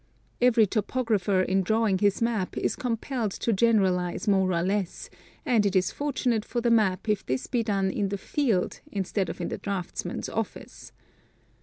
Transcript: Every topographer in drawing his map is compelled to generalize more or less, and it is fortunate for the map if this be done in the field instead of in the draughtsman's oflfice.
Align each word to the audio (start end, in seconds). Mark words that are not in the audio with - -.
Every 0.41 0.65
topographer 0.65 1.43
in 1.43 1.61
drawing 1.61 1.99
his 1.99 2.23
map 2.23 2.57
is 2.57 2.75
compelled 2.75 3.29
to 3.33 3.53
generalize 3.53 4.27
more 4.27 4.51
or 4.51 4.63
less, 4.63 5.11
and 5.45 5.63
it 5.63 5.75
is 5.75 5.91
fortunate 5.91 6.43
for 6.43 6.59
the 6.59 6.71
map 6.71 7.07
if 7.07 7.23
this 7.23 7.45
be 7.45 7.61
done 7.61 7.91
in 7.91 8.09
the 8.09 8.17
field 8.17 8.79
instead 8.91 9.29
of 9.29 9.39
in 9.39 9.49
the 9.49 9.59
draughtsman's 9.59 10.27
oflfice. 10.27 10.91